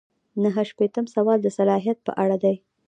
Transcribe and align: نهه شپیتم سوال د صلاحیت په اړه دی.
نهه 0.43 0.63
شپیتم 0.69 1.05
سوال 1.15 1.39
د 1.43 1.47
صلاحیت 1.57 1.97
په 2.07 2.11
اړه 2.23 2.37
دی. 2.43 2.55